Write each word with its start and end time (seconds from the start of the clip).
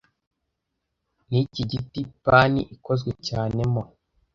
Niki 1.29 1.61
giti 1.71 2.01
pani 2.25 2.61
ikozwe 2.75 3.11
cyane 3.27 3.61
mo 3.73 3.83